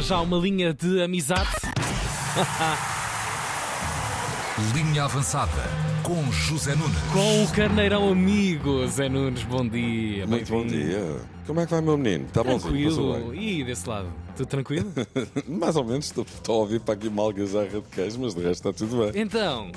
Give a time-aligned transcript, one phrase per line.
[0.00, 1.50] para já uma linha de amizade.
[4.74, 5.62] Linha avançada
[6.02, 6.96] com José Nunes.
[7.12, 10.26] Com o carneirão amigo, Zé Nunes, bom dia.
[10.26, 11.20] Muito bom dia.
[11.46, 12.24] Como é que vai, meu menino?
[12.24, 12.88] Está bonzinho?
[12.88, 13.34] Passou Tranquilo.
[13.34, 14.10] E desse lado?
[14.36, 14.90] Tudo tranquilo?
[15.46, 16.06] Mais ou menos.
[16.06, 19.04] Estou, estou a ouvir para aqui uma algazarra de queijo, mas de resto está tudo
[19.04, 19.20] bem.
[19.20, 19.70] então,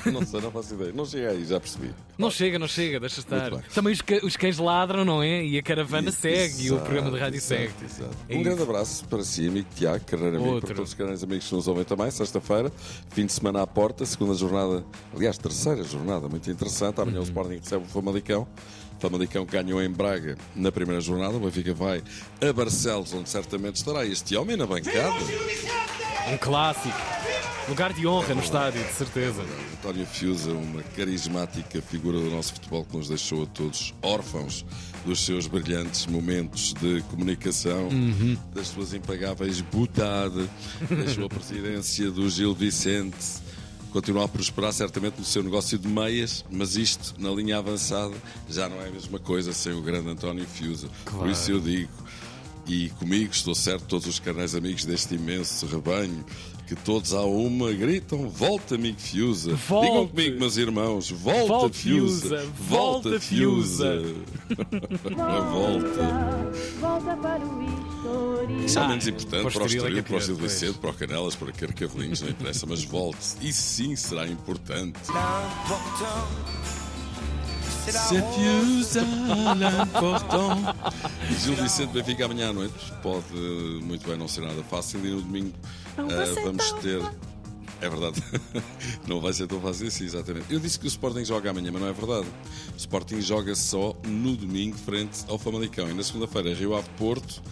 [0.12, 0.92] não sei, não faço ideia.
[0.94, 1.90] Não chega aí, já percebi.
[2.18, 3.50] não chega, não chega, deixa estar.
[3.74, 5.44] Também os, ca- os cães ladram, não é?
[5.44, 7.72] E a caravana Isso, segue e o exato, programa de rádio exato, segue.
[7.84, 8.16] exato.
[8.28, 8.44] É um isso.
[8.44, 10.66] grande abraço para si, amigo Tiago, carreira amigo, Outro.
[10.68, 12.10] para todos os carreiros amigos que nos ouvem também.
[12.10, 12.72] Sexta-feira,
[13.10, 17.00] fim de semana à porta, segunda jornada, aliás, terceira jornada, muito interessante.
[17.00, 17.22] Amanhã Uhum.
[17.22, 18.46] o Sporting recebe o Famalicão.
[19.00, 21.36] Famalicão ganhou em Braga na primeira jornada.
[21.36, 22.02] O Benfica vai
[22.40, 25.14] a Barcelos, onde certamente estará este homem na bancada.
[26.32, 27.13] Um clássico.
[27.68, 29.42] Lugar de honra no estádio, de certeza.
[29.78, 34.66] António Fiusa, uma carismática figura do nosso futebol que nos deixou a todos órfãos
[35.06, 37.88] dos seus brilhantes momentos de comunicação,
[38.54, 40.48] das suas impagáveis butade,
[40.90, 43.16] deixou a presidência do Gil Vicente.
[43.90, 48.14] Continua a prosperar certamente no seu negócio de meias, mas isto, na linha avançada,
[48.50, 50.88] já não é a mesma coisa sem o grande António Fiusa.
[51.04, 51.92] Por isso eu digo,
[52.66, 56.24] e comigo estou certo, todos os canais amigos deste imenso rebanho,
[56.66, 59.54] que todos à uma gritam: Volta, amigo Fiusa!
[59.54, 59.86] Volte.
[59.86, 62.46] Digam comigo, meus irmãos: Volta, Volte, Fiusa!
[62.58, 64.02] Volta, Fiusa!
[65.18, 66.50] A volta!
[66.80, 68.64] Volta para o historial.
[68.64, 70.94] Isso é menos importante para o Estoril é para o é Gil Vicente, para o
[70.94, 73.18] Canelas, para Carcavelinhos, não interessa, mas volte.
[73.42, 74.98] Isso sim será importante.
[77.90, 79.02] C'est Fiusa
[79.54, 80.56] l'important.
[81.42, 82.74] Gil Vicente Benfica amanhã à noite.
[83.02, 85.52] Pode eh, muito bem não ser nada fácil e no domingo
[85.98, 87.02] eh, vamos ter.
[87.80, 88.22] É verdade.
[89.06, 90.46] não vai ser tão fácil assim, exatamente.
[90.50, 92.26] Eu disse que o Sporting joga amanhã, mas não é verdade.
[92.72, 95.88] O Sporting joga só no domingo, frente ao Famalicão.
[95.90, 97.42] E na segunda-feira, Rio Ave Porto.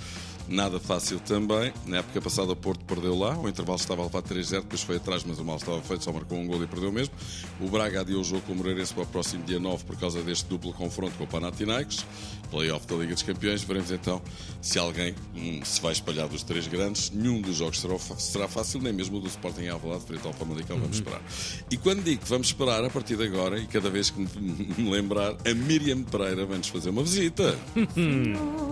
[0.48, 1.72] Nada fácil também.
[1.86, 3.36] Na época passada, o Porto perdeu lá.
[3.38, 6.12] O intervalo estava a levar 3-0, depois foi atrás, mas o mal estava feito, só
[6.12, 7.14] marcou um gol e perdeu mesmo.
[7.60, 10.22] O Braga adiou o jogo com o Moreirense para o próximo dia 9 por causa
[10.22, 12.04] deste duplo confronto com o Panathinaikos.
[12.50, 13.62] Playoff da Liga dos Campeões.
[13.62, 14.20] Veremos então
[14.60, 17.10] se alguém hum, se vai espalhar dos três grandes.
[17.10, 20.32] Nenhum dos jogos será, será fácil, nem mesmo o do Sporting à Alvalade frente ao
[20.32, 20.78] Famalicão.
[20.78, 21.22] Vamos esperar.
[21.70, 24.28] E quando digo que vamos esperar, a partir de agora, e cada vez que me,
[24.76, 27.58] me lembrar, a Miriam Pereira vai-nos fazer uma visita.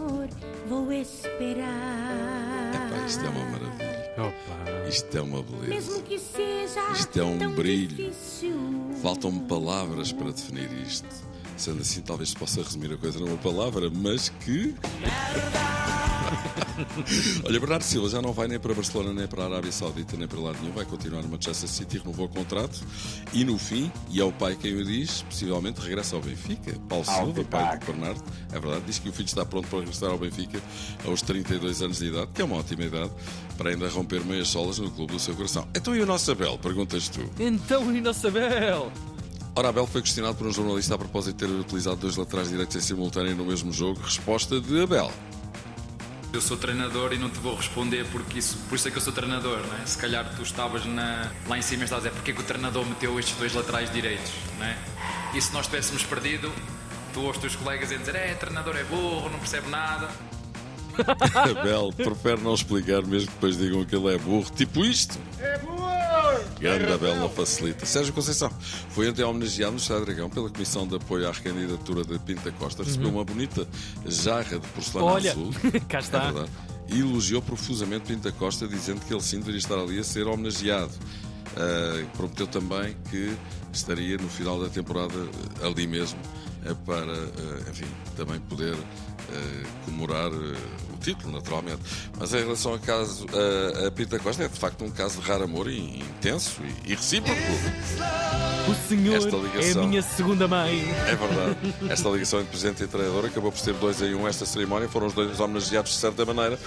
[1.01, 2.73] Esperar.
[2.75, 4.13] Epá, isto é uma maravilha.
[4.19, 4.89] Opa.
[4.89, 5.69] Isto é uma beleza.
[5.69, 8.13] Mesmo que seja Isto é um brilho.
[9.01, 11.09] Faltam-me palavras para definir isto.
[11.57, 14.75] Sendo assim, talvez se possa resumir a coisa numa palavra, mas que.
[17.45, 20.27] Olha, Bernardo Silva já não vai nem para Barcelona, nem para a Arábia Saudita, nem
[20.27, 20.73] para lado nenhum.
[20.73, 22.81] Vai continuar no Manchester City, renovou o contrato.
[23.33, 26.73] E no fim, e é o pai quem o diz, possivelmente regressa ao Benfica.
[26.89, 30.11] Paulo Silva, pai do Bernardo, é verdade, diz que o filho está pronto para regressar
[30.11, 30.61] ao Benfica
[31.07, 33.11] aos 32 anos de idade, que é uma ótima idade,
[33.57, 35.67] para ainda romper meias solas no clube do seu coração.
[35.75, 36.59] Então e o nosso Abel?
[36.59, 37.21] Perguntas tu.
[37.39, 38.91] Então, e nossa Bel?
[39.55, 42.77] Ora, Abel foi questionado por um jornalista a propósito de ter utilizado dois laterais direitos
[42.77, 44.01] em simultâneo no mesmo jogo.
[44.01, 45.11] Resposta de Abel.
[46.33, 49.01] Eu sou treinador e não te vou responder porque isso, por isso é que eu
[49.03, 49.85] sou treinador, não é?
[49.87, 52.41] Se calhar tu estavas na- lá em cima e estás a dizer porque é que
[52.41, 54.79] o treinador meteu estes dois laterais direitos, não é?
[55.35, 56.53] E se nós tivéssemos perdido,
[57.13, 60.09] tu ou os teus colegas iam dizer é, treinador é burro, não percebe nada.
[61.61, 64.49] Abel prefere não explicar, mesmo que depois digam que ele é burro.
[64.55, 65.19] Tipo isto.
[65.41, 65.80] É burro!
[66.61, 67.87] Grande Abel não facilita.
[67.87, 68.51] Sérgio Conceição
[68.91, 72.83] foi ontem homenageado no Estado Dragão pela Comissão de Apoio à Recandidatura de Pinta Costa.
[72.85, 73.67] Recebeu uma bonita
[74.07, 75.51] jarra de porcelana Olha, azul.
[75.89, 76.19] cá É está.
[76.31, 76.51] verdade.
[76.89, 80.93] E elogiou profusamente Pinta Costa, dizendo que ele sim deveria estar ali a ser homenageado.
[81.57, 83.33] Ah, prometeu também que
[83.73, 85.15] estaria no final da temporada
[85.63, 86.19] eh, ali mesmo
[86.87, 90.57] para, eh, enfim, também poder eh, comemorar eh,
[90.95, 91.81] o título, naturalmente.
[92.19, 95.27] Mas em relação ao caso a, a Pinta Costa, é de facto um caso de
[95.27, 97.41] raro amor e intenso e, recíproco.
[98.69, 99.89] O senhor Esta é a ligação.
[99.89, 100.91] minha segunda mãe.
[101.07, 101.75] É verdade.
[101.91, 104.89] Esta ligação entre presidente e treinador acabou por ser dois em um esta cerimónia.
[104.89, 106.59] Foram os dois homenageados de certa maneira.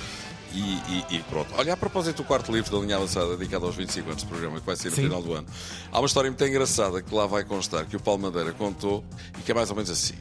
[0.54, 1.52] E, e- e pronto.
[1.58, 4.60] Olha, a propósito do quarto livro da linha avançada, dedicado aos 25 anos do programa,
[4.60, 5.02] que vai ser no Sim.
[5.04, 5.48] final do ano,
[5.92, 9.04] há uma história muito engraçada que lá vai constar, que o Paulo Madeira contou
[9.40, 10.14] e que é mais ou menos assim.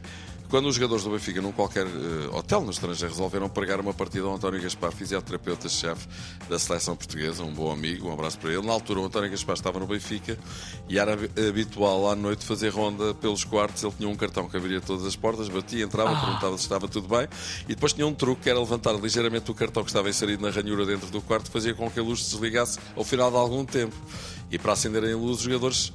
[0.52, 4.26] Quando os jogadores do Benfica, num qualquer eh, hotel no estrangeiro, resolveram pregar uma partida
[4.26, 6.06] ao António Gaspar, fisioterapeuta-chefe
[6.46, 8.60] da seleção portuguesa, um bom amigo, um abraço para ele.
[8.66, 10.38] Na altura, o António Gaspar estava no Benfica
[10.90, 13.82] e era habi- habitual à noite fazer ronda pelos quartos.
[13.82, 17.08] Ele tinha um cartão que abriria todas as portas, batia, entrava, perguntava se estava tudo
[17.08, 17.26] bem
[17.64, 20.50] e depois tinha um truque que era levantar ligeiramente o cartão que estava inserido na
[20.50, 23.64] ranhura dentro do quarto, fazia com que a luz se desligasse ao final de algum
[23.64, 23.96] tempo.
[24.50, 25.94] E para acenderem a luz, os jogadores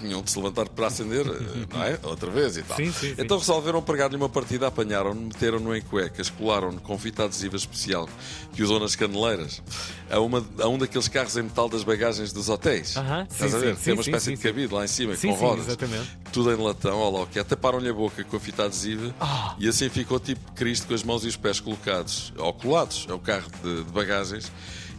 [0.00, 1.98] tinham de se levantar para acender, eh, não é?
[2.02, 2.76] Outra vez e tal.
[2.76, 3.14] Sim, sim, sim.
[3.18, 8.08] Então resolveram pregar-lhe uma partida, apanharam-no, meteram-no em cuecas, colaram-no com fita adesiva especial
[8.54, 9.62] que usou nas caneleiras.
[10.10, 12.96] a, uma, a um daqueles carros em metal das bagagens dos hotéis.
[12.96, 13.76] Aham, Estás sim, a ver?
[13.76, 15.66] sim, Tem uma espécie de cabide lá em cima, com rodas.
[15.68, 16.08] exatamente.
[16.32, 17.44] Tudo em latão, olha lá o que é.
[17.44, 19.54] Taparam-lhe a boca com a fita adesiva Ah.
[19.58, 23.12] e assim ficou tipo Cristo com as mãos e os pés colocados, ou colados, é
[23.12, 24.50] o carro de, de bagagens.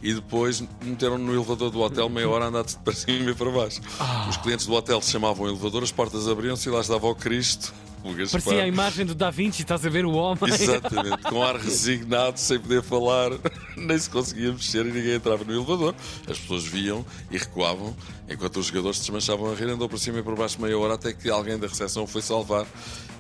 [0.02, 3.36] E depois meteram no elevador do hotel meia hora a andar de para cima e
[3.36, 3.82] para baixo.
[4.00, 4.28] Ah.
[4.30, 7.74] Os clientes do hotel chamavam o elevador, as portas abriam-se e lá estava o Cristo.
[8.10, 8.42] Gaspar.
[8.42, 10.54] Parecia a imagem do Da Vinci, estás a ver o homem.
[10.54, 13.32] Exatamente, com ar resignado, sem poder falar,
[13.78, 15.96] nem se conseguia mexer e ninguém entrava no elevador.
[16.28, 17.96] As pessoas viam e recuavam,
[18.28, 20.96] enquanto os jogadores se desmanchavam a rir, andou por cima e por baixo meia hora
[20.96, 22.66] até que alguém da recepção foi salvar.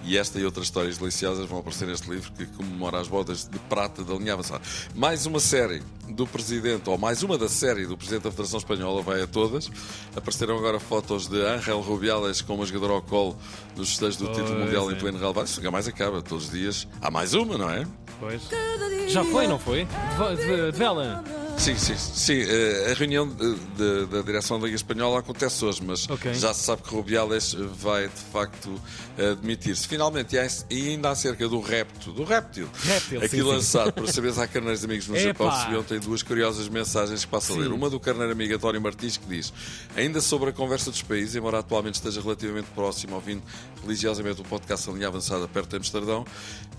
[0.04, 3.60] E esta e outras histórias deliciosas vão aparecer neste livro que comemora as bodas de
[3.60, 4.62] prata da linha avançada.
[4.96, 9.04] Mais uma série do presidente, ou mais uma da série do presidente da Federação Espanhola,
[9.04, 9.70] vai a todas.
[10.16, 13.38] Apareceram agora fotos de Ángel Rubiales com uma jogadora ao colo
[13.78, 14.94] nos festejos do título Pois mundial é.
[14.94, 15.46] em pleno relevado.
[15.46, 16.88] Isso nunca mais acaba, todos os dias.
[17.02, 17.86] Há mais uma, não é?
[18.20, 18.42] Pois.
[19.08, 19.86] Já foi, não foi?
[19.86, 21.24] De, de, de vela.
[21.58, 22.42] Sim, sim, sim.
[22.42, 26.34] eh, A reunião de- de- da direção da Liga Espanhola acontece hoje, mas Ok.
[26.34, 28.82] já se sabe que Rubiales vai de facto
[29.32, 29.88] admitir-se.
[29.88, 33.42] Finalmente, e há- ainda acerca do repto, do réptil, Réptil, aqui sim, sim.
[33.44, 35.58] lançado por saberes a carneiros amigos no Japão, Epá.
[35.60, 37.68] recebi ontem duas curiosas mensagens que passo a ler.
[37.68, 37.74] Sim.
[37.74, 39.54] Uma do carneiro amigo António Martins que diz:
[39.96, 43.44] Ainda sobre a conversa dos países, embora atualmente esteja relativamente próximo, ouvindo
[43.84, 46.26] religiosamente o podcast A Linha Avançada perto de Amsterdão,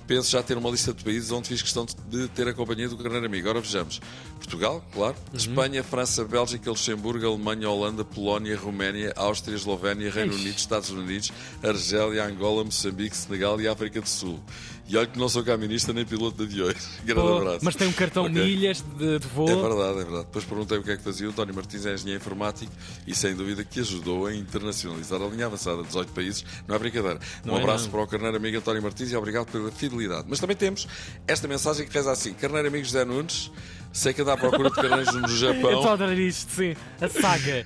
[0.09, 2.97] penso já ter uma lista de países onde fiz questão de ter a companhia do
[2.97, 3.49] carneiro amigo.
[3.49, 4.01] Ora vejamos:
[4.39, 4.62] Portugal,
[4.93, 5.37] claro, Uhum.
[5.37, 10.43] Espanha, França, Bélgica, Luxemburgo, Alemanha, Holanda, Polónia, Roménia, Áustria, Eslovénia, Reino Ixi.
[10.43, 11.33] Unido, Estados Unidos,
[11.63, 14.41] Argélia, Angola, Moçambique, Senegal e África do Sul.
[14.89, 16.89] E olha que não sou caminista nem piloto de aviões.
[17.05, 17.61] Grande Pô, abraço.
[17.65, 18.35] mas tem um cartão Ok.
[18.45, 19.49] milhas de, de voo.
[19.49, 20.25] É verdade, é verdade.
[20.27, 21.27] Depois perguntei o que é que fazia.
[21.29, 22.71] O António Martins é engenheiro informático
[23.07, 25.83] e sem dúvida que ajudou a internacionalizar a linha avançada.
[25.85, 27.21] 18 países, não é brincadeira.
[27.45, 27.91] Não um é abraço não.
[27.93, 30.27] para o carneiro amigo António Martins e obrigado pela fidelidade.
[30.29, 30.87] Mas também temos
[31.27, 33.51] esta mensagem que reza assim: Carneiro amigo José Nunes,
[33.93, 35.93] sei que anda à procura de carneiros no Eu estou a Japão.
[35.93, 36.75] adorar isto, sim.
[37.01, 37.65] A saga.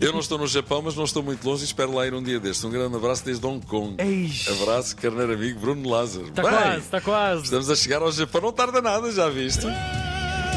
[0.00, 2.22] Eu não estou no Japão, mas não estou muito longe e espero lá ir um
[2.22, 2.64] dia destes.
[2.64, 3.96] Um grande abraço desde Hong Kong.
[4.02, 4.48] Eish.
[4.48, 6.26] Abraço, carneiro amigo Bruno Lázaro.
[6.28, 7.44] Está quase, está quase.
[7.44, 9.66] Estamos a chegar ao Japão, não tarda nada, já viste?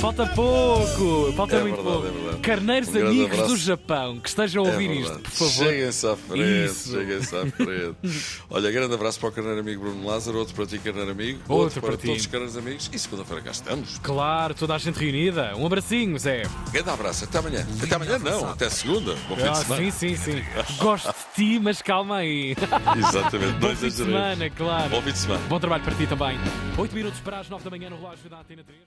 [0.01, 1.31] Falta pouco.
[1.33, 2.07] Falta É muito verdade, pouco.
[2.07, 2.41] é verdade.
[2.41, 3.47] Carneiros Um amigos abraço.
[3.53, 5.03] do Japão que estejam a É ouvir verdade.
[5.11, 5.51] isto, por favor.
[5.67, 7.95] Cheguem-se à frente, cheguem-se à frente.
[8.49, 11.79] Olha, grande abraço para o carneiro amigo Bruno Lázaro, outro para ti, carneiro amigo, Outro
[11.81, 12.07] para, para ti.
[12.07, 12.89] todos os carneiros amigos.
[12.91, 13.99] E segunda-feira cá estamos.
[13.99, 15.55] Claro, toda a gente reunida.
[15.55, 16.43] Um abracinho, Zé.
[16.71, 17.67] Grande abraço, até amanhã.
[17.83, 19.13] Até amanhã não, até segunda.
[19.29, 19.81] Bom fim Ah, de semana.
[19.83, 20.43] sim, sim, sim.
[20.81, 22.55] Gosto de ti, mas calma aí.
[22.97, 24.89] Exatamente, Bom fim de semana, claro.
[24.89, 25.41] Bom fim de semana.
[25.47, 26.39] Bom trabalho para ti também.
[26.75, 28.79] 8 minutos para as 9 da manhã no relógio da Antena 3.